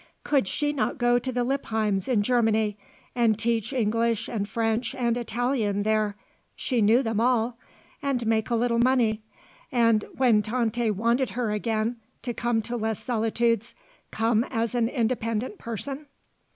Could 0.23 0.47
she 0.47 0.73
not 0.73 0.97
go 0.97 1.19
to 1.19 1.31
the 1.31 1.43
Lippheims 1.43 2.07
in 2.07 2.23
Germany 2.23 2.75
and 3.13 3.37
teach 3.37 3.71
English 3.71 4.27
and 4.27 4.49
French 4.49 4.95
and 4.95 5.15
Italian 5.15 5.83
there 5.83 6.15
she 6.55 6.81
knew 6.81 7.03
them 7.03 7.19
all 7.21 7.55
and 8.01 8.25
make 8.25 8.49
a 8.49 8.55
little 8.55 8.79
money, 8.79 9.21
and, 9.71 10.03
when 10.17 10.41
Tante 10.41 10.89
wanted 10.89 11.29
her 11.29 11.51
again 11.51 11.97
to 12.23 12.33
come 12.33 12.63
to 12.63 12.75
Les 12.77 12.97
Solitudes, 12.97 13.75
come 14.09 14.43
as 14.45 14.73
an 14.73 14.89
independent 14.89 15.59
person? 15.59 16.07